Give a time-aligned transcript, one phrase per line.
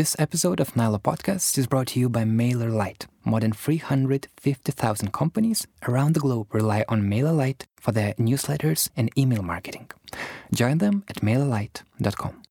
[0.00, 3.04] This episode of Nyla Podcast is brought to you by MailerLite.
[3.22, 9.42] More than 350,000 companies around the globe rely on MailerLite for their newsletters and email
[9.42, 9.90] marketing.
[10.54, 12.42] Join them at mailerlite.com.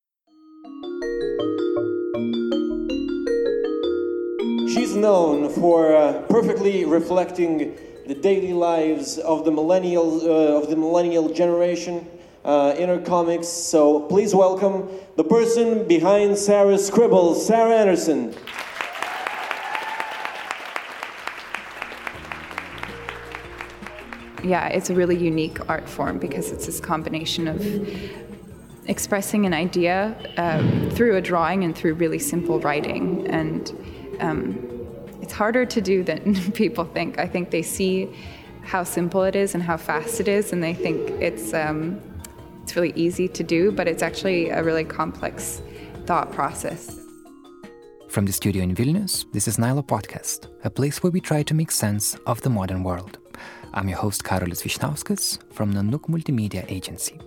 [4.69, 7.75] She's known for uh, perfectly reflecting
[8.05, 12.05] the daily lives of the millennial uh, of the millennial generation
[12.45, 13.47] uh, in her comics.
[13.47, 18.33] So please welcome the person behind Sarah's scribbles, Sarah Anderson.
[24.43, 27.61] Yeah, it's a really unique art form because it's this combination of
[28.87, 33.27] expressing an idea um, through a drawing and through really simple writing.
[33.27, 33.69] And
[34.19, 34.69] um,
[35.21, 37.19] it's harder to do than people think.
[37.19, 38.09] I think they see
[38.63, 42.01] how simple it is and how fast it is, and they think it's um,
[42.69, 45.63] it's really easy to do, but it's actually a really complex
[46.05, 46.99] thought process.
[48.07, 51.55] From the studio in Vilnius, this is Nyla Podcast, a place where we try to
[51.55, 53.17] make sense of the modern world.
[53.73, 57.19] I'm your host, Karolis Vyšniauskas from Nanook Multimedia Agency.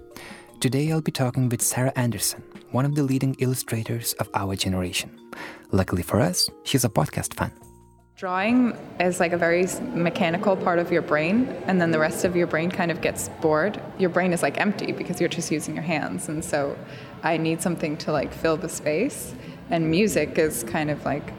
[0.61, 5.11] Today I'll be talking with Sarah Anderson, one of the leading illustrators of our generation.
[5.73, 7.51] Luckily for us, she's a podcast fan.
[8.17, 12.37] Drawing is like a very mechanical part of your brain, and then the rest of
[12.37, 13.81] your brain kind of gets bored.
[13.99, 16.77] Your brain is like empty because you're just using your hands, and so
[17.23, 19.35] I need something to like fill the space.
[19.71, 21.33] And music is kind of like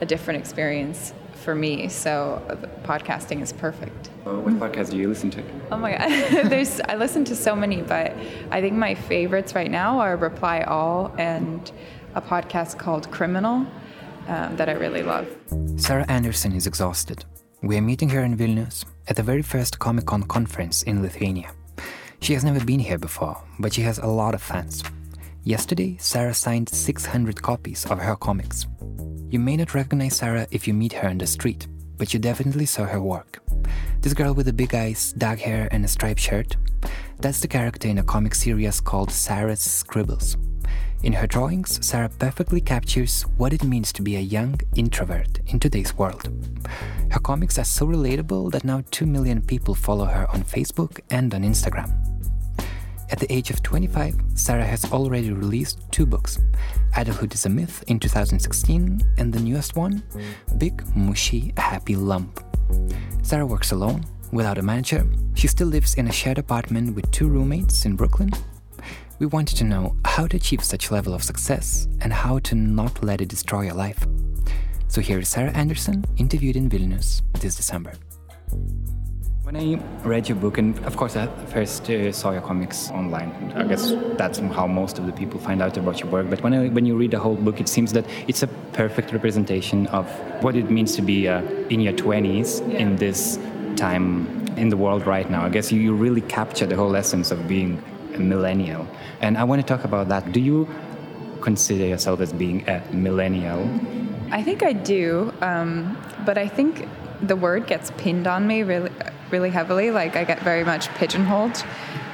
[0.00, 2.40] a different experience for me, so
[2.84, 4.10] podcasting is perfect.
[4.24, 5.42] Uh, what podcast do you listen to?
[5.72, 6.08] Oh my god,
[6.48, 8.16] there's I listen to so many, but
[8.50, 11.70] I think my favorites right now are Reply All and
[12.14, 13.66] a podcast called Criminal
[14.28, 15.26] um, that I really love.
[15.76, 17.24] Sarah Anderson is exhausted.
[17.62, 21.50] We are meeting her in Vilnius at the very first Comic Con conference in Lithuania.
[22.20, 24.82] She has never been here before, but she has a lot of fans.
[25.44, 28.66] Yesterday, Sarah signed 600 copies of her comics.
[29.30, 32.66] You may not recognize Sarah if you meet her in the street, but you definitely
[32.66, 33.42] saw her work.
[34.00, 36.56] This girl with the big eyes, dark hair, and a striped shirt,
[37.18, 40.36] that's the character in a comic series called Sarah's Scribbles.
[41.02, 45.58] In her drawings, Sarah perfectly captures what it means to be a young introvert in
[45.58, 46.30] today's world.
[47.10, 51.34] Her comics are so relatable that now 2 million people follow her on Facebook and
[51.34, 51.90] on Instagram.
[53.10, 56.38] At the age of 25, Sarah has already released two books
[56.96, 60.04] Adulthood is a Myth in 2016, and the newest one,
[60.56, 62.38] Big Mushy Happy Lump.
[63.22, 65.04] Sarah works alone, without a manager.
[65.34, 68.30] She still lives in a shared apartment with two roommates in Brooklyn
[69.22, 73.04] we wanted to know how to achieve such level of success and how to not
[73.04, 74.04] let it destroy your life.
[74.88, 77.92] So here is Sarah Anderson, interviewed in Vilnius this December.
[79.44, 83.52] When I read your book, and of course I first uh, saw your comics online,
[83.54, 86.28] I guess that's how most of the people find out about your work.
[86.28, 89.12] But when I, when you read the whole book, it seems that it's a perfect
[89.12, 90.04] representation of
[90.42, 92.78] what it means to be uh, in your 20s yeah.
[92.80, 93.38] in this
[93.76, 95.44] time in the world right now.
[95.44, 98.86] I guess you, you really capture the whole essence of being a millennial.
[99.20, 100.32] And I want to talk about that.
[100.32, 100.68] Do you
[101.40, 103.68] consider yourself as being a millennial?
[104.30, 106.88] I think I do, um, but I think
[107.20, 108.90] the word gets pinned on me really,
[109.30, 109.90] really heavily.
[109.90, 111.64] Like I get very much pigeonholed.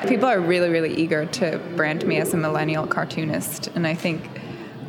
[0.06, 4.28] People are really, really eager to brand me as a millennial cartoonist, and I think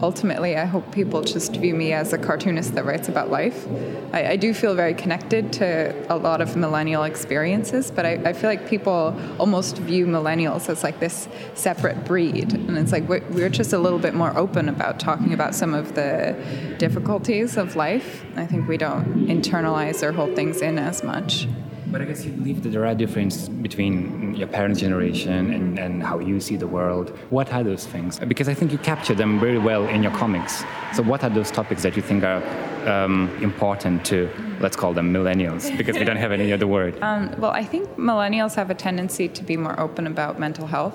[0.02, 3.68] ultimately, I hope people just view me as a cartoonist that writes about life.
[4.14, 8.34] I, I do feel very connected to a lot of millennial experiences, but I, I,
[8.34, 12.54] feel like people almost view millennials as like this separate breed.
[12.54, 15.74] And it's like we're, we're just a little bit more open about talking about some
[15.74, 16.36] of the
[16.78, 18.26] difficulties of life.
[18.36, 21.48] I think we don't internalize or hold things in as much.
[21.92, 26.04] But I guess you believe that there are differences between your parents' generation and, and
[26.04, 27.10] how you see the world.
[27.32, 28.20] What are those things?
[28.20, 30.64] Because I think you capture them very well in your comics.
[30.94, 32.44] So, what are those topics that you think are
[32.88, 34.30] um, important to,
[34.60, 36.98] let's call them millennials, because we don't have any other word?
[37.10, 40.94] Um, well, I think millennials have a tendency to be more open about mental health,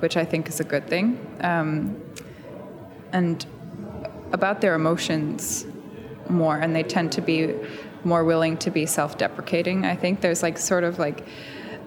[0.00, 1.24] which I think is a good thing.
[1.40, 2.02] Um,
[3.12, 3.46] and
[4.32, 5.66] about their emotions
[6.28, 7.54] more, and they tend to be
[8.06, 9.84] more willing to be self-deprecating.
[9.84, 11.26] I think there's like sort of like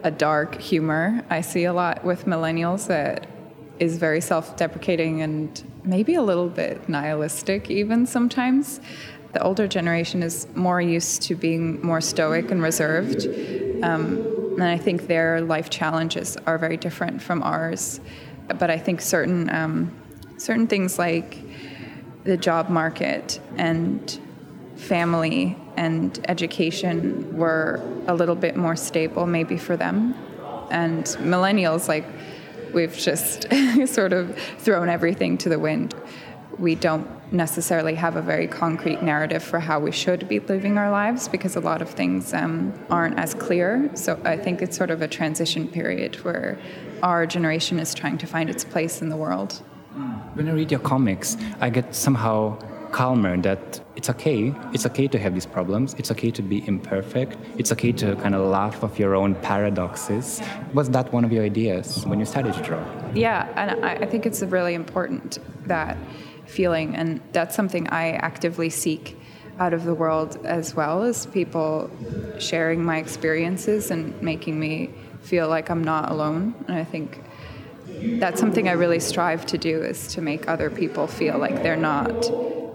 [0.04, 3.28] a dark humor I see a lot with millennials that
[3.80, 8.82] is very self-deprecating and maybe a little bit nihilistic even sometimes.
[9.32, 13.26] The older generation is more used to being more stoic and reserved.
[13.84, 18.02] Um, and I think their life challenges are very different from ours.
[18.48, 19.96] But I think certain um,
[20.38, 21.38] certain things like
[22.24, 24.20] the job market and
[24.76, 30.14] family and education were a little bit more stable, maybe for them.
[30.70, 31.06] And
[31.36, 32.06] millennials, like,
[32.74, 33.48] we've just
[33.88, 35.96] sort of thrown everything to the wind.
[36.58, 40.92] we don't necessarily have a very concrete narrative for how we should be living our
[40.92, 43.90] lives because a lot of things um, aren't as clear.
[43.94, 46.60] So I think it's sort of a transition period where
[47.02, 49.62] our generation is trying to find its place in the world.
[50.34, 52.58] When I read your comics, I get somehow
[52.92, 54.54] calmer that it's okay.
[54.74, 55.96] It's okay to have these problems.
[55.98, 57.38] It's okay to be imperfect.
[57.58, 60.42] It's okay to kind of laugh of your own paradoxes.
[60.74, 62.84] Was that one of your ideas when you started to draw?
[63.14, 65.98] Yeah, and I think it's really important that
[66.46, 66.96] feeling.
[66.96, 69.18] And that's something I actively seek
[69.60, 71.92] out of the world as well as people
[72.40, 74.90] sharing my experiences and making me
[75.22, 76.56] feel like I'm not alone.
[76.68, 77.22] And I think
[78.20, 81.76] that's something I really strive to do is to make other people feel like they're
[81.76, 82.32] not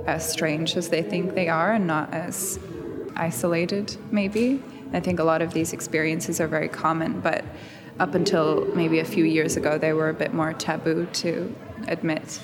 [0.07, 2.59] as strange as they think they are and not as
[3.17, 4.63] isolated maybe.
[4.93, 7.45] I think a lot of these experiences are very common, but
[7.99, 11.55] up until maybe a few years ago, they were a bit more taboo to
[11.89, 12.41] admit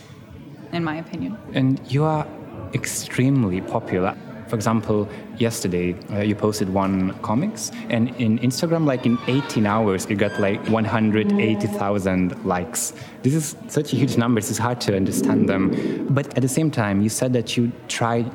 [0.73, 1.37] in my opinion.
[1.53, 2.27] And you are
[2.75, 4.17] extremely popular.
[4.50, 5.08] For example,
[5.38, 10.41] yesterday uh, you posted one comics, and in Instagram, like in 18 hours, you got
[10.41, 12.93] like 180,000 likes.
[13.23, 14.50] This is such a huge numbers.
[14.50, 16.08] it's hard to understand them.
[16.11, 18.29] But at the same time, you said that you try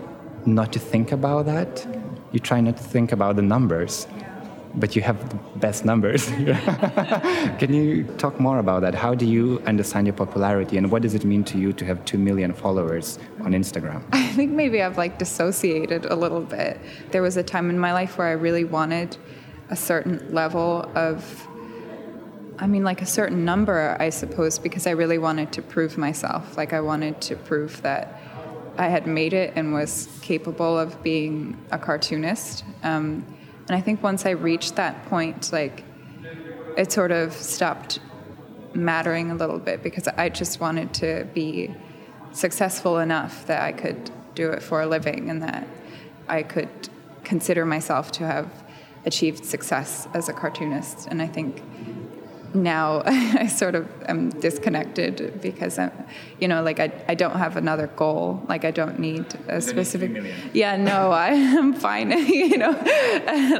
[0.46, 1.86] not to think about that.
[2.32, 4.08] You try not to think about the numbers
[4.78, 6.28] but you have the best numbers.
[7.60, 8.94] Can you talk more about that?
[8.94, 12.04] How do you understand your popularity and what does it mean to you to have
[12.06, 14.04] 2 million followers on Instagram?
[14.12, 16.80] I think maybe I've like dissociated a little bit.
[17.12, 19.18] There was a time in my life where I really wanted
[19.70, 21.48] a certain level of
[22.58, 26.56] I mean, like a certain number, I suppose, because I really wanted to prove myself.
[26.56, 28.22] Like, I wanted to prove that
[28.78, 32.64] I had made it and was capable of being a cartoonist.
[32.82, 33.26] Um,
[33.68, 35.84] and I think once I reached that point, like
[36.78, 38.00] it sort of stopped
[38.74, 41.74] mattering a little bit because I just wanted to be
[42.32, 45.68] successful enough that I could do it for a living and that
[46.28, 46.90] I could
[47.24, 48.52] consider myself to have
[49.06, 51.08] achieved success as a cartoonist.
[51.08, 51.64] And I think
[52.54, 55.92] now I sort of am disconnected because I'm,
[56.40, 58.44] you know, like I, I don't have another goal.
[58.48, 60.12] Like I don't need a specific.
[60.54, 62.12] Yeah, no, I am fine.
[62.28, 62.72] you know,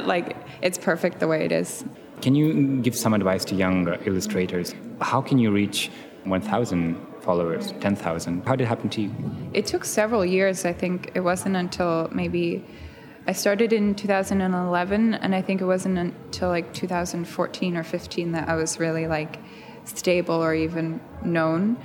[0.04, 1.84] like it's perfect the way it is.
[2.22, 4.74] Can you give some advice to young illustrators?
[5.00, 5.90] How can you reach
[6.24, 8.46] 1,000 followers, 10,000?
[8.46, 9.10] How did it happen to you?
[9.52, 10.64] It took several years.
[10.64, 12.64] I think it wasn't until maybe
[13.28, 18.48] I started in 2011, and I think it wasn't until like 2014 or 15 that
[18.48, 19.38] I was really like
[19.84, 21.76] stable or even known.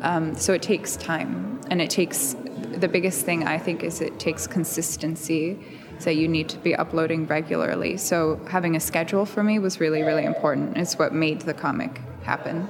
[0.00, 4.18] Um, so it takes time, and it takes the biggest thing I think is it
[4.18, 5.58] takes consistency.
[5.98, 7.98] So you need to be uploading regularly.
[7.98, 10.76] So having a schedule for me was really, really important.
[10.76, 12.68] It's what made the comic happen.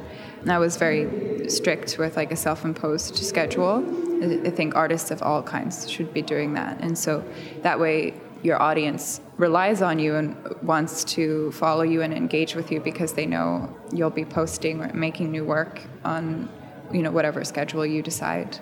[0.50, 3.84] I was very strict with like a self-imposed schedule.
[4.22, 6.80] I think artists of all kinds should be doing that.
[6.80, 7.24] And so
[7.62, 12.70] that way your audience relies on you and wants to follow you and engage with
[12.70, 16.48] you because they know you'll be posting or making new work on
[16.92, 18.58] you know whatever schedule you decide.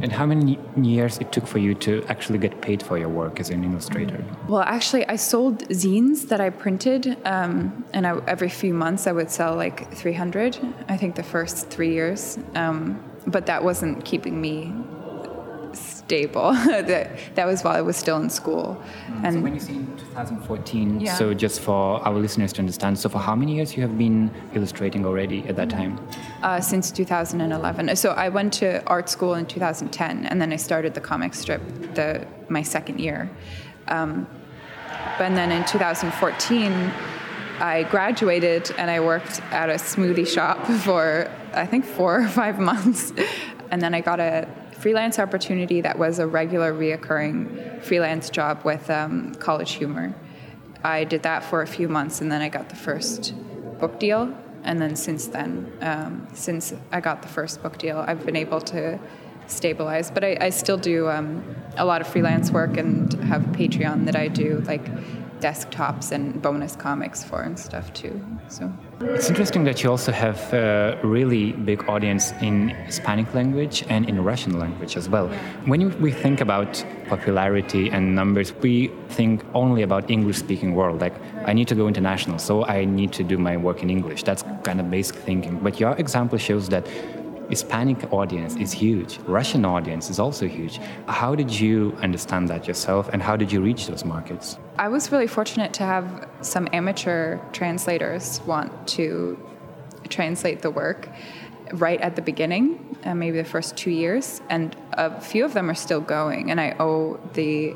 [0.00, 3.40] And how many years it took for you to actually get paid for your work
[3.40, 4.22] as an illustrator?
[4.48, 9.12] Well, actually, I sold zines that I printed, um, and I, every few months I
[9.12, 10.58] would sell like 300.
[10.88, 14.72] I think the first three years, um, but that wasn't keeping me
[16.06, 16.52] stable.
[16.90, 18.80] that that was while I was still in school.
[19.08, 19.24] Mm.
[19.24, 21.14] And so when you say in 2014, yeah.
[21.14, 24.30] so just for our listeners to understand, so for how many years you have been
[24.54, 25.98] illustrating already at that time?
[26.42, 27.96] Uh, since 2011.
[27.96, 31.62] So I went to art school in 2010, and then I started the comic strip
[31.94, 33.28] the my second year.
[33.88, 34.26] Um,
[35.18, 36.92] but then in 2014.
[37.58, 42.58] I graduated and I worked at a smoothie shop for I think four or five
[42.58, 43.14] months,
[43.70, 44.46] and then I got a
[44.78, 50.14] freelance opportunity that was a regular, reoccurring freelance job with um, College Humor.
[50.84, 53.34] I did that for a few months, and then I got the first
[53.80, 54.36] book deal.
[54.62, 58.60] And then since then, um, since I got the first book deal, I've been able
[58.62, 58.98] to
[59.46, 60.10] stabilize.
[60.10, 61.44] But I, I still do um,
[61.76, 64.86] a lot of freelance work and have Patreon that I do, like
[65.40, 68.20] desktops and bonus comics for and stuff too.
[68.48, 74.08] So it's interesting that you also have a really big audience in Hispanic language and
[74.08, 75.28] in Russian language as well.
[75.66, 81.00] When we think about popularity and numbers, we think only about English-speaking world.
[81.00, 81.14] Like
[81.44, 84.22] I need to go international, so I need to do my work in English.
[84.22, 85.58] That's kind of basic thinking.
[85.58, 86.88] But your example shows that
[87.48, 89.18] Hispanic audience is huge.
[89.20, 90.80] Russian audience is also huge.
[91.06, 94.58] How did you understand that yourself and how did you reach those markets?
[94.78, 99.38] I was really fortunate to have some amateur translators want to
[100.08, 101.08] translate the work
[101.72, 102.96] right at the beginning.
[103.06, 106.60] uh, maybe the first two years, and a few of them are still going, and
[106.60, 107.74] I owe the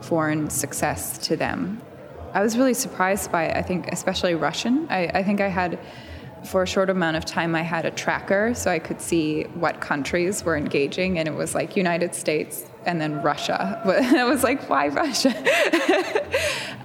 [0.00, 1.82] foreign success to them.
[2.32, 4.86] I was really surprised by, it, I think, especially Russian.
[4.90, 5.78] I, I think I had
[6.48, 9.80] for a short amount of time i had a tracker so i could see what
[9.80, 13.80] countries were engaging and it was like united states and then russia.
[13.86, 15.34] But i was like why russia?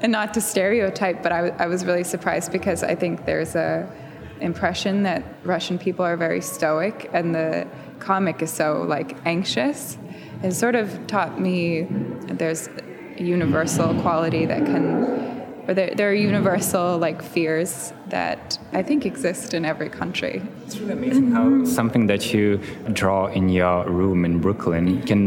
[0.01, 3.89] And not to stereotype but I, I was really surprised because i think there's a
[4.41, 7.65] impression that russian people are very stoic and the
[8.03, 9.97] comic is so like anxious.
[10.43, 11.87] It sort of taught me
[12.27, 12.67] there's
[13.17, 15.21] a universal quality that can
[15.65, 20.35] or there, there, are universal like fears that I think exist in every country.
[20.65, 22.45] It's really amazing how something that you
[23.01, 25.25] draw in your room in Brooklyn can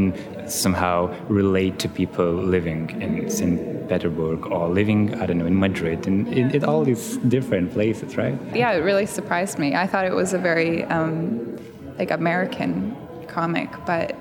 [0.49, 3.89] somehow relate to people living in St.
[3.89, 8.17] Petersburg or living, I don't know, in Madrid, and in, in, all these different places,
[8.17, 8.39] right?
[8.55, 9.75] Yeah, it really surprised me.
[9.75, 11.59] I thought it was a very um,
[11.99, 14.15] like American comic, but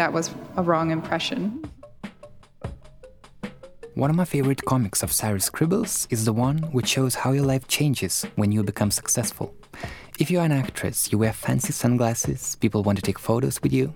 [0.00, 1.64] that was a wrong impression.
[3.96, 7.44] One of my favorite comics of Sarah's Scribbles is the one which shows how your
[7.44, 9.54] life changes when you become successful.
[10.18, 13.72] If you are an actress, you wear fancy sunglasses, people want to take photos with
[13.72, 13.94] you.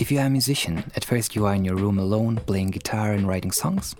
[0.00, 3.12] If you are a musician, at first you are in your room alone playing guitar
[3.12, 3.94] and writing songs.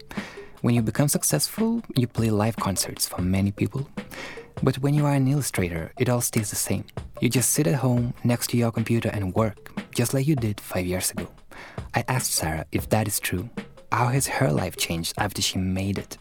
[0.63, 3.87] When you become successful, you play live concerts for many people.
[4.63, 6.85] But when you are an illustrator, it all stays the same.
[7.21, 10.59] You just sit at home next to your computer and work, just like you did
[10.59, 11.29] five years ago.
[11.95, 13.51] I asked Sarah if that is true,
[13.93, 16.19] how has her life changed after she made it?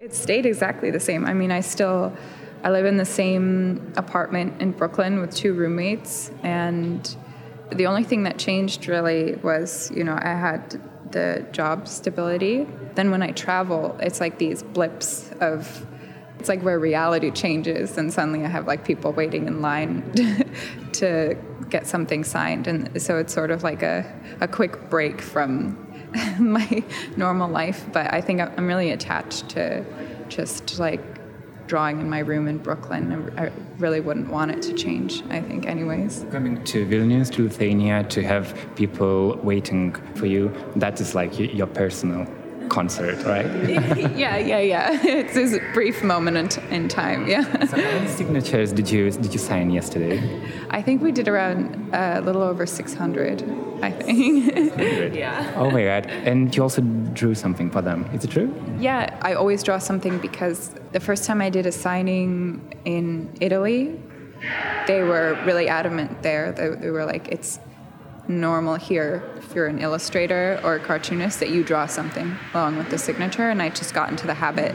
[0.00, 1.26] It stayed exactly the same.
[1.26, 2.16] I mean, I still
[2.62, 7.16] I live in the same apartment in Brooklyn with two roommates and
[7.70, 10.80] the only thing that changed really was, you know, I had
[11.12, 12.66] the job stability.
[12.94, 15.86] Then when I travel, it's like these blips of
[16.38, 20.04] it's like where reality changes and suddenly I have like people waiting in line
[20.92, 21.36] to
[21.68, 24.04] get something signed and so it's sort of like a,
[24.40, 25.87] a quick break from
[26.38, 26.82] my
[27.16, 29.84] normal life, but I think I'm really attached to
[30.28, 31.00] just like
[31.66, 33.32] drawing in my room in Brooklyn.
[33.36, 36.24] I really wouldn't want it to change, I think, anyways.
[36.30, 41.66] Coming to Vilnius, to Lithuania, to have people waiting for you, that is like your
[41.66, 42.26] personal
[42.68, 43.46] concert, right?
[44.16, 45.00] yeah, yeah, yeah.
[45.18, 47.26] It's this brief moment in, in time.
[47.26, 47.42] Yeah.
[47.66, 50.18] so how many signatures did you did you sign yesterday?
[50.70, 53.42] I think we did around uh, a little over 600.
[53.82, 54.54] I think.
[55.14, 55.54] yeah.
[55.56, 56.06] Oh my god!
[56.06, 56.82] And you also
[57.12, 58.04] drew something for them.
[58.12, 58.52] Is it true?
[58.78, 64.00] Yeah, I always draw something because the first time I did a signing in Italy,
[64.86, 66.52] they were really adamant there.
[66.52, 67.60] They, they were like, it's
[68.28, 72.90] normal here if you're an illustrator or a cartoonist that you draw something along with
[72.90, 74.74] the signature and i just got into the habit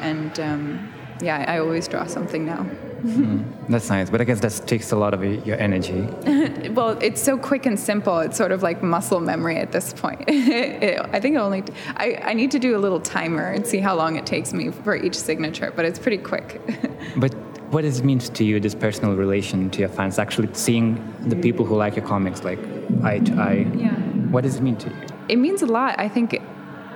[0.00, 2.66] and um, yeah i always draw something now.
[3.02, 6.08] Mm, that's nice but i guess that takes a lot of your energy.
[6.74, 10.24] Well it's so quick and simple it's sort of like muscle memory at this point.
[10.28, 11.62] It, i think it only
[11.96, 14.70] I, I need to do a little timer and see how long it takes me
[14.70, 16.60] for each signature but it's pretty quick.
[17.16, 17.34] But
[17.70, 21.36] what does it mean to you, this personal relation to your fans, actually seeing the
[21.36, 22.58] people who like your comics like
[23.02, 23.66] eye to eye?
[23.74, 23.94] Yeah.
[24.30, 24.96] What does it mean to you?
[25.28, 25.98] It means a lot.
[25.98, 26.40] I think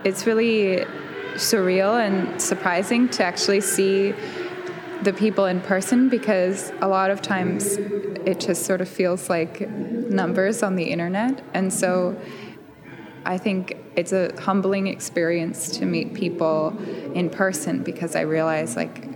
[0.05, 0.85] it's really
[1.35, 4.15] surreal and surprising to actually see
[5.03, 7.77] the people in person because a lot of times
[8.27, 11.43] it just sort of feels like numbers on the internet.
[11.55, 12.21] And so
[13.25, 16.77] I think it's a humbling experience to meet people
[17.15, 19.08] in person because I realize like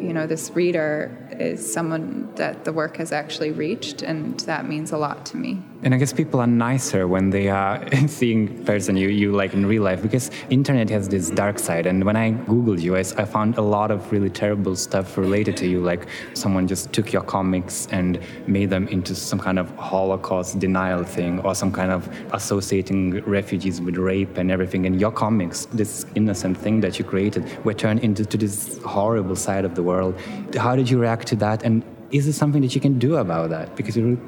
[0.00, 4.92] you know this reader is someone that the work has actually reached and that means
[4.92, 8.96] a lot to me and I guess people are nicer when they are seeing person
[8.96, 11.86] you, you like in real life because internet has this dark side.
[11.86, 15.56] And when I googled you, I, I found a lot of really terrible stuff related
[15.58, 15.80] to you.
[15.80, 18.18] Like someone just took your comics and
[18.48, 23.80] made them into some kind of Holocaust denial thing, or some kind of associating refugees
[23.80, 24.84] with rape and everything.
[24.84, 29.64] And your comics, this innocent thing that you created, were turned into this horrible side
[29.64, 30.18] of the world.
[30.56, 31.62] How did you react to that?
[31.62, 33.76] And is there something that you can do about that?
[33.76, 34.18] Because you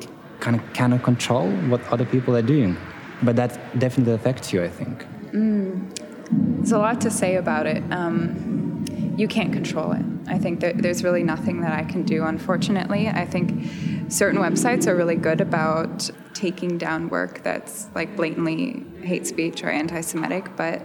[0.40, 2.76] kind of cannot control what other people are doing.
[3.23, 5.06] But that definitely affects you, I think.
[5.32, 5.97] Mm.
[6.30, 7.82] There's a lot to say about it.
[7.90, 8.85] Um,
[9.16, 10.04] you can't control it.
[10.28, 13.09] I think that there's really nothing that I can do, unfortunately.
[13.09, 19.26] I think certain websites are really good about taking down work that's like blatantly hate
[19.26, 20.82] speech or anti Semitic, but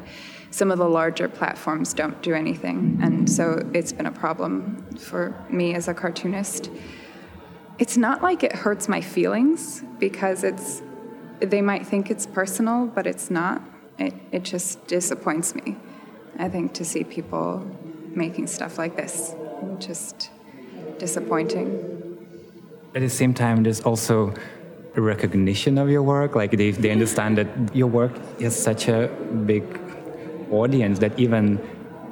[0.52, 3.00] some of the larger platforms don't do anything.
[3.02, 6.70] And so it's been a problem for me as a cartoonist
[7.78, 10.82] it's not like it hurts my feelings because it's
[11.40, 13.62] they might think it's personal, but it's not.
[13.98, 15.78] It it just disappoints me.
[16.38, 17.66] I think to see people
[18.16, 19.36] making stuff like this,
[19.80, 20.30] just
[20.98, 21.68] disappointing.
[22.94, 24.34] At the same time, there's also
[24.96, 26.36] a recognition of your work.
[26.36, 29.08] Like they, they understand that your work has such a
[29.46, 29.64] big
[30.52, 31.60] audience that even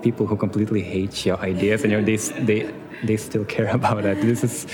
[0.02, 4.22] people who completely hate your ideas and your, they, they, they still care about it.
[4.22, 4.68] This is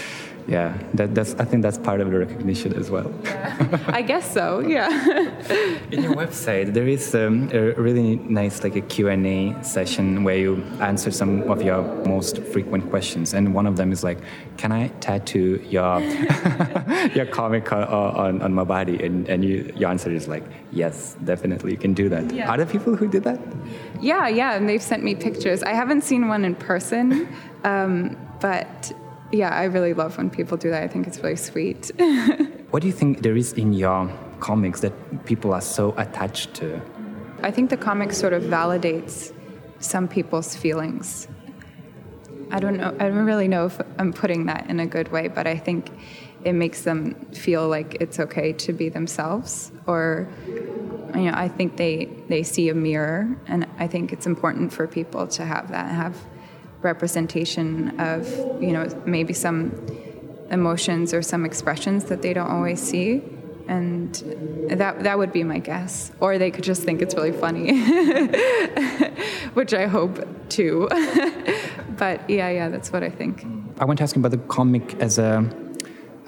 [0.47, 3.11] yeah, that, that's, I think that's part of the recognition as well.
[3.23, 3.79] Yeah.
[3.87, 4.89] I guess so, yeah.
[5.91, 10.63] In your website, there is um, a really nice like a Q&A session where you
[10.81, 13.33] answer some of your most frequent questions.
[13.33, 14.19] And one of them is like,
[14.57, 15.99] can I tattoo your,
[17.13, 19.03] your comic on, on, on, my body?
[19.03, 22.31] And, and you, your answer is like, yes, definitely, you can do that.
[22.33, 22.49] Yeah.
[22.49, 23.39] Are there people who did that?
[24.01, 25.61] Yeah, yeah, and they've sent me pictures.
[25.63, 27.27] I haven't seen one in person,
[27.63, 28.93] um, but
[29.31, 30.83] yeah, I really love when people do that.
[30.83, 31.91] I think it's really sweet.
[32.71, 34.93] what do you think there is in your comics that
[35.25, 36.81] people are so attached to?
[37.41, 39.33] I think the comic sort of validates
[39.79, 41.27] some people's feelings.
[42.51, 42.95] I don't know.
[42.99, 45.91] I don't really know if I'm putting that in a good way, but I think
[46.43, 49.71] it makes them feel like it's okay to be themselves.
[49.85, 54.73] Or, you know, I think they they see a mirror, and I think it's important
[54.73, 56.17] for people to have that, have
[56.81, 58.27] representation of
[58.61, 59.71] you know maybe some
[60.51, 63.21] emotions or some expressions that they don't always see.
[63.67, 64.15] And
[64.69, 66.11] that that would be my guess.
[66.19, 67.79] Or they could just think it's really funny
[69.53, 70.15] which i hope
[70.49, 70.87] too
[71.97, 73.45] but yeah yeah that's what i think.
[73.79, 75.47] I want to ask about the comic as a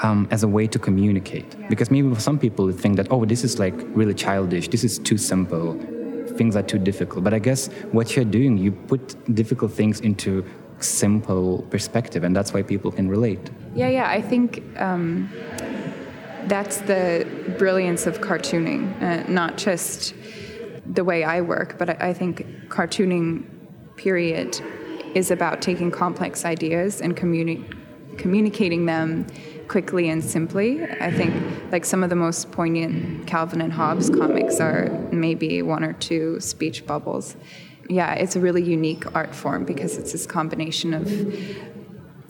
[0.04, 1.46] um, as a way to communicate.
[1.60, 1.68] Yeah.
[1.68, 4.68] because maybe for some people think that oh this is like really childish.
[4.70, 5.78] This is too simple
[6.42, 7.24] things are too difficult.
[7.28, 7.62] But I guess
[7.98, 9.04] what you're doing, you put
[9.42, 10.32] difficult things into
[10.80, 13.44] simple perspective, and that's why people can relate.
[13.76, 14.08] Yeah, yeah.
[14.18, 14.48] I think
[14.88, 15.30] um,
[16.54, 17.06] that's the
[17.60, 20.16] brilliance of cartooning, uh, not just
[20.98, 22.34] the way I work, but I, I think
[22.78, 23.30] cartooning,
[24.06, 24.60] period,
[25.14, 27.64] is about taking complex ideas and communi-
[28.18, 29.28] communicating them
[29.72, 30.84] quickly and simply.
[30.84, 35.86] I think like some of the most poignant Calvin and Hobbes comics are maybe one
[35.86, 37.38] or two speech bubbles.
[37.88, 41.08] Yeah, it's a really unique art form because it's this combination of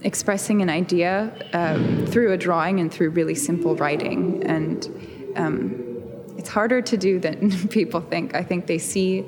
[0.03, 4.43] expressing an idea um, through a drawing and through really simple writing.
[4.43, 6.03] And um,
[6.37, 8.35] it's harder to do than people think.
[8.35, 9.25] I think they see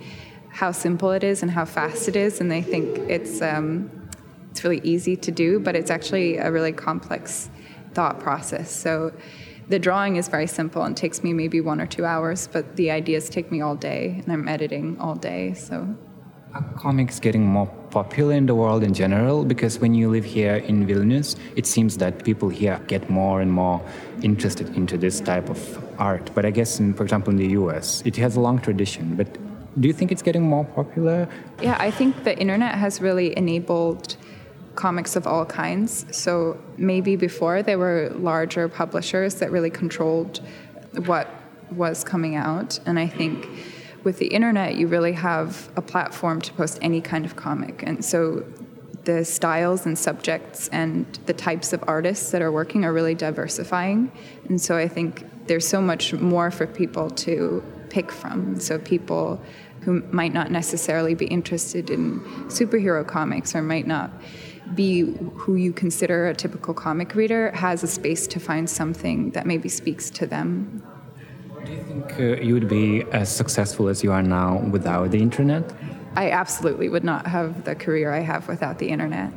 [0.49, 3.89] how simple it is and how fast it is, and they think it's um,
[4.51, 7.49] it's really easy to do, but it's actually a really complex
[7.93, 8.71] thought process.
[8.71, 9.13] So
[9.69, 12.91] the drawing is very simple and takes me maybe one or two hours, but the
[12.91, 15.53] ideas take me all day, and I'm editing all day.
[15.53, 15.95] So.
[16.53, 19.43] Are comics getting more popular in the world in general?
[19.43, 23.51] Because when you live here in Vilnius, it seems that people here get more and
[23.51, 23.81] more
[24.21, 25.59] interested into this type of
[25.99, 26.29] art.
[26.35, 29.15] But I guess, in, for example, in the US, it has a long tradition.
[29.15, 29.27] But
[29.79, 31.27] do you think it's getting more popular?
[31.59, 34.17] Yeah, I think the internet has really enabled
[34.75, 36.05] comics of all kinds.
[36.15, 40.41] So maybe before there were larger publishers that really controlled
[41.05, 41.29] what
[41.71, 42.79] was coming out.
[42.85, 43.47] And I think
[44.03, 47.83] with the internet, you really have a platform to post any kind of comic.
[47.83, 48.45] And so
[49.05, 54.11] the styles and subjects and the types of artists that are working are really diversifying.
[54.47, 58.59] And so I think there's so much more for people to pick from.
[58.59, 59.41] So people
[59.81, 64.11] who might not necessarily be interested in superhero comics or might not
[64.75, 65.01] be
[65.35, 69.69] who you consider a typical comic reader has a space to find something that maybe
[69.69, 70.83] speaks to them.
[71.65, 75.21] Do you think uh, you would be as successful as you are now without the
[75.21, 75.73] internet?
[76.15, 79.31] I absolutely would not have the career I have without the internet.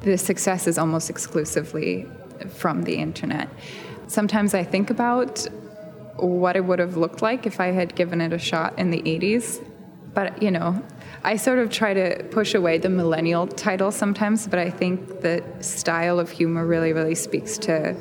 [0.00, 2.06] The success is almost exclusively
[2.48, 3.48] from the internet.
[4.06, 5.46] Sometimes I think about
[6.16, 9.02] what it would have looked like if I had given it a shot in the
[9.02, 9.64] 80s.
[10.14, 10.82] But, you know,
[11.22, 15.44] I sort of try to push away the millennial title sometimes, but I think the
[15.60, 17.94] style of humor really, really speaks to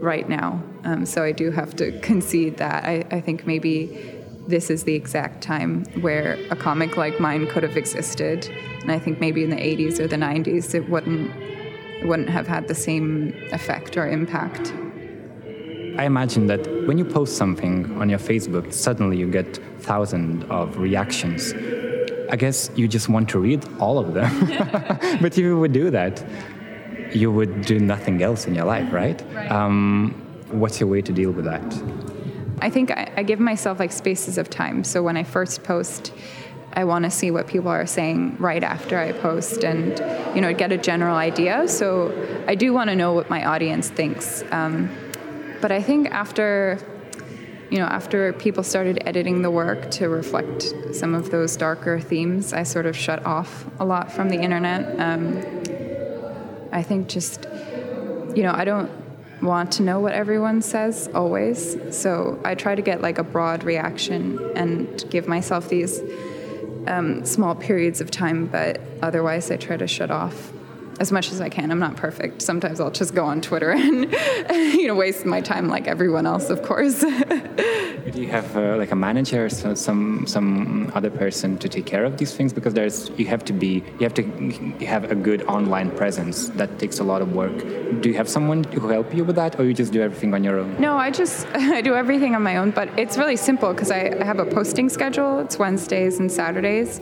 [0.00, 0.62] right now.
[0.84, 2.84] Um, so I do have to concede that.
[2.84, 7.62] I, I think maybe this is the exact time where a comic like mine could
[7.62, 8.48] have existed.
[8.80, 11.30] And I think maybe in the 80s or the 90s, it wouldn't,
[12.00, 14.72] it wouldn't have had the same effect or impact.
[15.98, 20.76] I imagine that when you post something on your Facebook, suddenly you get thousands of
[20.78, 21.52] reactions.
[22.30, 24.46] I guess you just want to read all of them.
[25.20, 26.24] but if you would do that,
[27.12, 29.20] you would do nothing else in your life, right?
[29.32, 29.50] right.
[29.50, 30.14] Um,
[30.50, 31.82] what's your way to deal with that?
[32.62, 34.84] I think I, I give myself like spaces of time.
[34.84, 36.12] So when I first post,
[36.72, 39.98] I want to see what people are saying right after I post and,
[40.36, 41.66] you know, get a general idea.
[41.66, 42.12] So
[42.46, 44.44] I do want to know what my audience thinks.
[44.52, 44.90] Um,
[45.60, 46.78] but I think after
[47.70, 52.52] you know, after people started editing the work to reflect some of those darker themes,
[52.52, 54.98] I sort of shut off a lot from the internet.
[54.98, 55.38] Um,
[56.72, 57.46] I think just,
[58.34, 58.90] you know, I don't
[59.40, 61.76] want to know what everyone says always.
[61.96, 66.00] So I try to get like a broad reaction and give myself these
[66.88, 70.52] um, small periods of time, but otherwise I try to shut off
[71.00, 71.70] as much as I can.
[71.70, 72.42] I'm not perfect.
[72.42, 74.12] Sometimes I'll just go on Twitter and
[74.50, 77.00] you know waste my time like everyone else, of course.
[77.00, 82.04] Do you have uh, like a manager, so some some other person to take care
[82.04, 82.52] of these things?
[82.52, 84.24] Because there's you have to be you have to
[84.84, 86.48] have a good online presence.
[86.50, 87.56] That takes a lot of work.
[88.02, 90.44] Do you have someone who help you with that, or you just do everything on
[90.44, 90.78] your own?
[90.78, 92.72] No, I just I do everything on my own.
[92.72, 95.40] But it's really simple because I, I have a posting schedule.
[95.40, 97.00] It's Wednesdays and Saturdays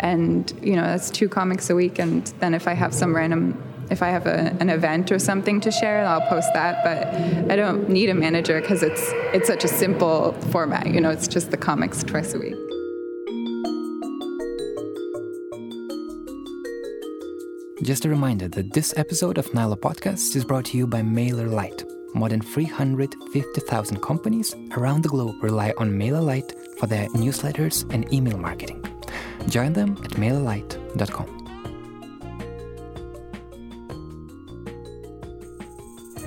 [0.00, 3.62] and you know that's two comics a week and then if i have some random
[3.90, 7.14] if i have a, an event or something to share i'll post that but
[7.50, 11.28] i don't need a manager because it's it's such a simple format you know it's
[11.28, 12.56] just the comics twice a week
[17.82, 21.48] Just a reminder that this episode of Nyla Podcast is brought to you by Mailer
[21.48, 22.14] MailerLite.
[22.14, 28.12] More than 350,000 companies around the globe rely on Mailer MailerLite for their newsletters and
[28.12, 28.89] email marketing.
[29.48, 31.36] Join them at mailerlite.com.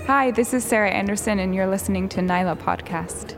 [0.08, 3.36] Hi, this is Sarah Anderson, and you're listening to Nyla Podcast.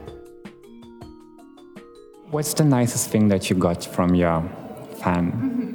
[2.32, 4.42] What's the nicest thing that you got from your
[4.98, 5.32] fan?
[5.32, 5.75] Mm-hmm.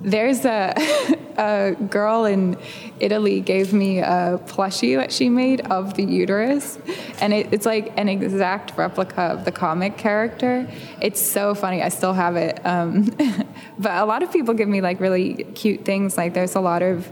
[0.00, 0.74] There's a,
[1.36, 2.56] a girl in
[3.00, 6.78] Italy gave me a plushie that she made of the uterus,
[7.20, 10.70] and it, it's like an exact replica of the comic character.
[11.02, 11.82] It's so funny.
[11.82, 12.64] I still have it.
[12.64, 13.04] Um,
[13.78, 16.16] but a lot of people give me like really cute things.
[16.16, 17.06] Like there's a lot of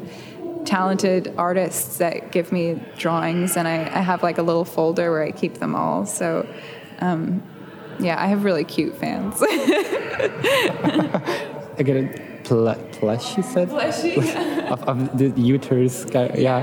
[0.65, 5.23] talented artists that give me drawings, and I, I have like a little folder where
[5.23, 6.07] I keep them all.
[6.07, 6.47] So.
[7.01, 7.43] Um,
[8.01, 9.35] yeah, I have really cute fans.
[9.43, 9.53] I
[11.83, 13.69] get it pl- plush, you said?
[14.73, 16.05] of, of the uterus.
[16.05, 16.63] guy- Yeah.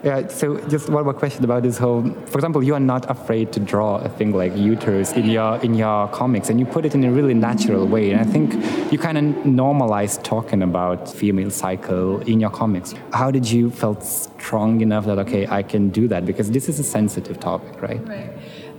[0.04, 0.28] yeah.
[0.28, 2.02] So just one more question about this whole.
[2.26, 5.74] For example, you are not afraid to draw a thing like uterus in your in
[5.74, 8.10] your comics, and you put it in a really natural way.
[8.12, 8.46] And I think
[8.92, 12.94] you kind of normalize talking about female cycle in your comics.
[13.12, 16.78] How did you felt strong enough that okay, I can do that because this is
[16.78, 18.02] a sensitive topic, right?
[18.06, 18.30] Right.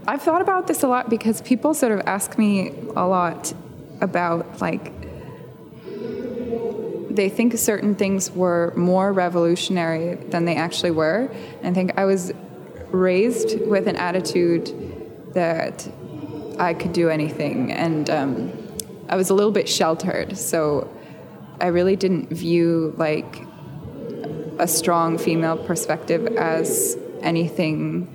[0.08, 3.54] I've thought about this a lot because people sort of ask me a lot
[4.02, 4.92] about like
[7.10, 11.32] they think certain things were more revolutionary than they actually were.
[11.62, 12.32] And I think I was
[12.92, 15.88] raised with an attitude that
[16.58, 18.52] I could do anything, and um,
[19.08, 20.38] I was a little bit sheltered.
[20.38, 20.90] So
[21.62, 23.44] I really didn't view like
[24.60, 28.08] a strong female perspective as anything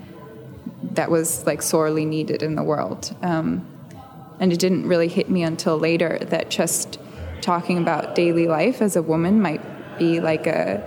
[0.93, 3.15] that was like sorely needed in the world.
[3.23, 3.67] Um,
[4.41, 6.99] and it didn't really hit me until later that just
[7.45, 9.61] talking about daily life as a woman might
[9.99, 10.83] be like a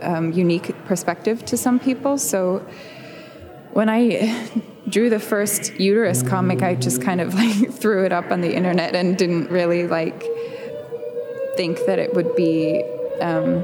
[0.00, 2.16] um, unique perspective to some people.
[2.18, 2.66] So
[3.72, 4.48] when I
[4.88, 8.54] drew the first uterus comic, I just kind of like threw it up on the
[8.54, 10.24] internet and didn't really like
[11.56, 12.82] think that it would be
[13.20, 13.62] um,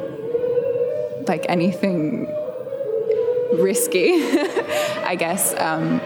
[1.27, 2.27] like anything
[3.55, 4.13] risky,
[5.05, 5.55] I guess.
[5.55, 6.01] Um,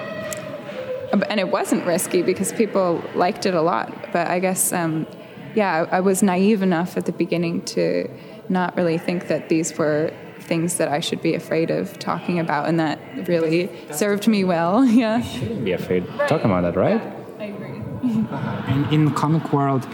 [1.28, 4.12] and it wasn't risky because people liked it a lot.
[4.12, 5.06] But I guess, um,
[5.54, 8.08] yeah, I, I was naive enough at the beginning to
[8.48, 12.68] not really think that these were things that I should be afraid of talking about,
[12.68, 14.84] and that really served me well.
[14.94, 15.22] Yeah.
[15.64, 17.00] Be afraid talking about that, right?
[17.38, 17.82] I agree.
[18.70, 19.84] And in the comic world,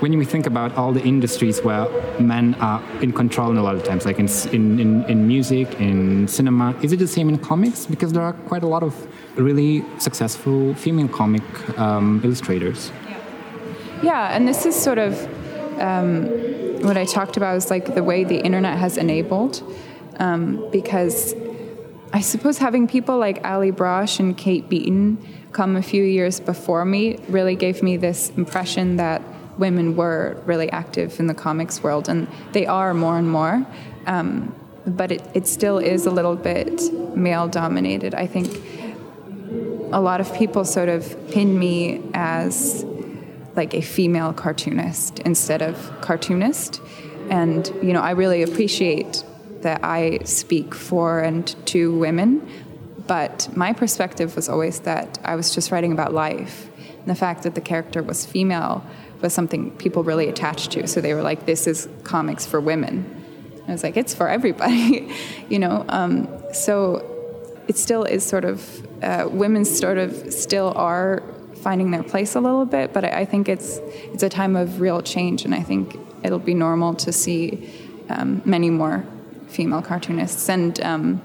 [0.00, 1.86] when we think about all the industries where
[2.20, 5.68] men are in control and a lot of times, like in, in, in, in music,
[5.80, 7.86] in cinema, is it the same in comics?
[7.86, 8.94] Because there are quite a lot of
[9.36, 11.42] really successful female comic
[11.78, 12.92] um, illustrators.
[14.02, 15.18] Yeah, and this is sort of
[15.80, 16.26] um,
[16.82, 19.62] what I talked about is like the way the internet has enabled,
[20.18, 21.34] um, because
[22.12, 25.18] I suppose having people like Allie Brosh and Kate Beaton
[25.52, 29.22] come a few years before me really gave me this impression that
[29.58, 33.66] women were really active in the comics world, and they are more and more.
[34.06, 34.54] Um,
[34.86, 38.14] but it, it still is a little bit male dominated.
[38.14, 38.62] I think
[39.92, 42.84] a lot of people sort of pin me as
[43.56, 46.80] like a female cartoonist instead of cartoonist.
[47.30, 49.24] And, you know, I really appreciate
[49.62, 52.48] that I speak for and to women,
[53.06, 56.70] but my perspective was always that I was just writing about life.
[56.98, 58.84] And the fact that the character was female
[59.22, 60.86] was something people really attached to.
[60.86, 63.24] So they were like, this is comics for women.
[63.66, 65.12] I was like, it's for everybody,
[65.48, 65.84] you know?
[65.88, 67.04] Um, so
[67.66, 71.22] it still is sort of, uh, women sort of still are
[71.66, 73.78] finding their place a little bit, but I, I think it's,
[74.12, 77.68] it's a time of real change, and I think it'll be normal to see
[78.08, 79.04] um, many more
[79.48, 80.48] female cartoonists.
[80.48, 81.20] And um,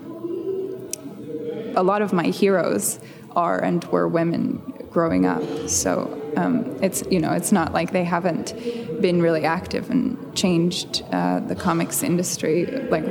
[1.76, 3.00] a lot of my heroes
[3.36, 4.58] are and were women
[4.90, 5.44] growing up.
[5.70, 8.56] So um, it's you know it's not like they haven't
[9.00, 13.06] been really active and changed uh, the comics industry like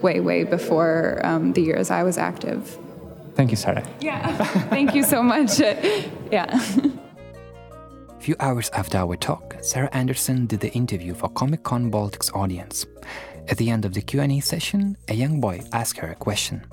[0.00, 2.78] way way before um, the years I was active.
[3.36, 3.86] Thank you, Sarah.
[4.00, 4.34] Yeah,
[4.70, 5.60] thank you so much.
[6.32, 6.48] yeah.
[8.08, 12.32] A few hours after our talk, Sarah Anderson did the interview for Comic Con Baltic's
[12.32, 12.86] audience.
[13.48, 16.64] At the end of the Q&A session, a young boy asked her a question.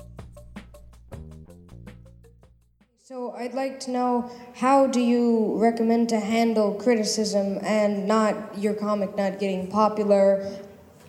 [3.02, 8.72] So I'd like to know how do you recommend to handle criticism and not your
[8.72, 10.50] comic not getting popular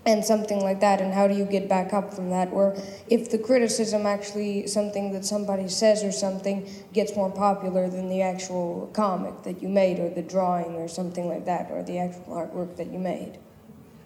[0.06, 3.32] and something like that and how do you get back up from that or if
[3.32, 8.90] the criticism actually something that somebody says or something gets more popular than the actual
[8.94, 12.76] comic that you made or the drawing or something like that or the actual artwork
[12.76, 13.40] that you made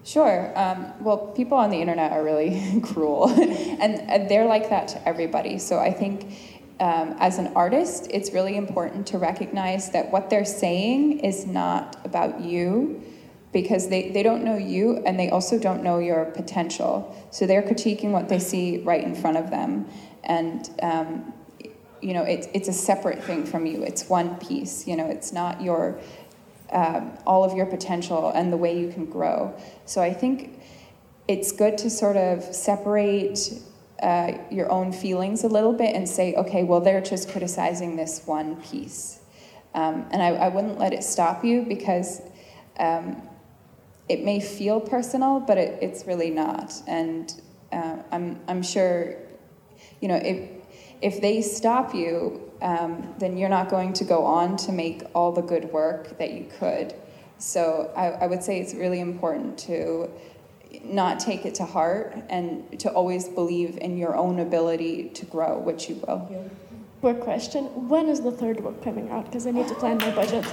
[0.06, 0.58] Sure.
[0.58, 3.30] Um, well, people on the internet are really cruel,
[3.80, 5.60] and, they're like that to everybody.
[5.60, 6.34] So I think
[6.80, 12.00] um, as an artist, it's really important to recognize that what they're saying is not
[12.06, 13.04] about you
[13.52, 17.16] because they, they don't know you and they also don't know your potential.
[17.32, 19.88] So they're critiquing what they see right in front of them.
[20.24, 21.34] And, um,
[22.02, 23.84] you know, it's, it's a separate thing from you.
[23.84, 24.88] It's one piece.
[24.88, 26.00] You know, it's not your,
[26.72, 29.56] um, all of your potential and the way you can grow.
[29.86, 30.62] So I think
[31.28, 33.40] it's good to sort of separate
[34.02, 38.22] uh, your own feelings a little bit and say, okay, well, they're just criticizing this
[38.26, 39.20] one piece.
[39.74, 42.22] Um, and I, I, wouldn't let it stop you because
[42.80, 43.22] um,
[44.10, 46.74] it may feel personal, but it, it's really not.
[46.88, 47.32] And
[47.72, 49.16] uh, I'm, I'm sure,
[50.02, 50.50] you know, if,
[51.02, 55.32] if they stop you, um, then you're not going to go on to make all
[55.32, 56.94] the good work that you could.
[57.38, 60.10] So I, I would say it's really important to
[60.84, 65.58] not take it to heart and to always believe in your own ability to grow,
[65.60, 66.50] which you will.
[67.00, 69.26] Quick question When is the third book coming out?
[69.26, 70.46] Because I need to plan my budget.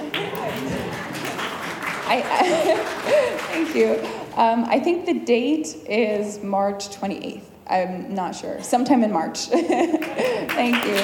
[2.07, 2.23] I,
[3.51, 3.99] thank you.
[4.37, 7.42] Um, I think the date is March 28th.
[7.69, 8.62] I'm not sure.
[8.62, 9.47] Sometime in March.
[9.49, 10.97] thank you.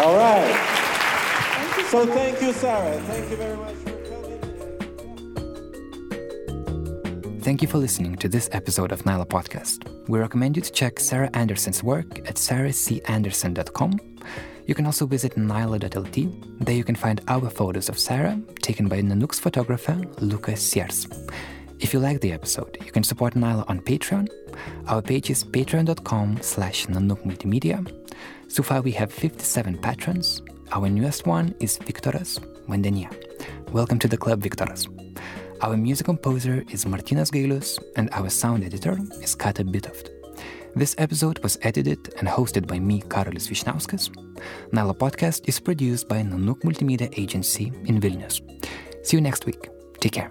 [0.00, 0.54] All right.
[1.90, 3.00] So thank you, Sarah.
[3.02, 3.74] Thank you very much.
[3.76, 4.36] For coming.
[7.40, 9.88] Thank you for listening to this episode of Nyla Podcast.
[10.08, 14.00] We recommend you to check Sarah Anderson's work at sarahcanderson.com.
[14.66, 16.64] You can also visit nyla.lt.
[16.64, 21.06] There you can find our photos of Sarah, taken by Nanook's photographer, Lucas Sears.
[21.78, 24.28] If you like the episode, you can support Nyla on Patreon.
[24.88, 27.86] Our page is patreon.com slash Nanook Multimedia.
[28.48, 30.42] So far we have 57 patrons.
[30.72, 33.14] Our newest one is Victoras Vandenia.
[33.70, 34.88] Welcome to the club, Victoras.
[35.62, 40.15] Our music composer is Martinas Gailius, and our sound editor is Kata Bitoft.
[40.76, 44.10] This episode was edited and hosted by me, Karolis Vyšniauskas.
[44.72, 48.42] Nyla podcast is produced by Nanook Multimedia Agency in Vilnius.
[49.02, 49.70] See you next week.
[50.00, 50.30] Take care.